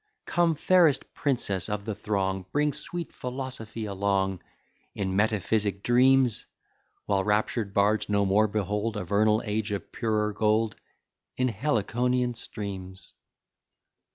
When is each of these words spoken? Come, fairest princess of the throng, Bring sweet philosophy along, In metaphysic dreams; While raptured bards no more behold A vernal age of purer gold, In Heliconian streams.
Come, 0.25 0.55
fairest 0.55 1.13
princess 1.13 1.69
of 1.69 1.85
the 1.85 1.93
throng, 1.93 2.47
Bring 2.51 2.73
sweet 2.73 3.13
philosophy 3.13 3.85
along, 3.85 4.41
In 4.95 5.15
metaphysic 5.15 5.83
dreams; 5.83 6.47
While 7.05 7.23
raptured 7.23 7.75
bards 7.75 8.09
no 8.09 8.25
more 8.25 8.47
behold 8.47 8.97
A 8.97 9.03
vernal 9.03 9.43
age 9.45 9.71
of 9.71 9.91
purer 9.91 10.33
gold, 10.33 10.75
In 11.37 11.49
Heliconian 11.49 12.33
streams. 12.33 13.13